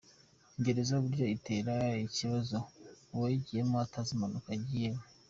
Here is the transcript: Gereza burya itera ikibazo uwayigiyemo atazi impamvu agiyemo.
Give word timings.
Gereza 0.63 0.93
burya 1.03 1.25
itera 1.37 1.75
ikibazo 2.07 2.57
uwayigiyemo 3.13 3.75
atazi 3.85 4.09
impamvu 4.13 4.47
agiyemo. 4.55 5.03